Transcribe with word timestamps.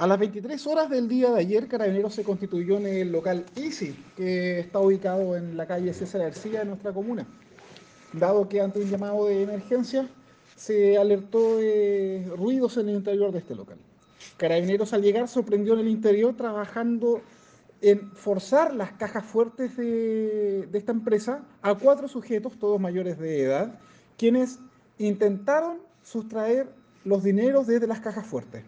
A 0.00 0.06
las 0.06 0.18
23 0.18 0.66
horas 0.66 0.88
del 0.88 1.08
día 1.08 1.30
de 1.30 1.40
ayer, 1.40 1.68
Carabineros 1.68 2.14
se 2.14 2.24
constituyó 2.24 2.78
en 2.78 2.86
el 2.86 3.12
local 3.12 3.44
Easy, 3.54 3.94
que 4.16 4.58
está 4.58 4.78
ubicado 4.78 5.36
en 5.36 5.58
la 5.58 5.66
calle 5.66 5.92
César 5.92 6.22
García 6.22 6.60
de 6.60 6.64
nuestra 6.64 6.90
comuna. 6.90 7.26
Dado 8.14 8.48
que 8.48 8.62
ante 8.62 8.80
un 8.80 8.88
llamado 8.88 9.26
de 9.26 9.42
emergencia 9.42 10.08
se 10.56 10.96
alertó 10.96 11.58
de 11.58 12.32
ruidos 12.34 12.78
en 12.78 12.88
el 12.88 12.94
interior 12.94 13.30
de 13.30 13.40
este 13.40 13.54
local. 13.54 13.76
Carabineros 14.38 14.94
al 14.94 15.02
llegar 15.02 15.28
sorprendió 15.28 15.74
en 15.74 15.80
el 15.80 15.88
interior 15.88 16.34
trabajando 16.34 17.20
en 17.82 18.10
forzar 18.12 18.74
las 18.74 18.92
cajas 18.92 19.26
fuertes 19.26 19.76
de, 19.76 20.66
de 20.66 20.78
esta 20.78 20.92
empresa 20.92 21.44
a 21.60 21.74
cuatro 21.74 22.08
sujetos, 22.08 22.58
todos 22.58 22.80
mayores 22.80 23.18
de 23.18 23.42
edad, 23.42 23.78
quienes 24.16 24.60
intentaron 24.96 25.76
sustraer 26.02 26.70
los 27.04 27.22
dineros 27.22 27.66
desde 27.66 27.86
las 27.86 28.00
cajas 28.00 28.26
fuertes. 28.26 28.64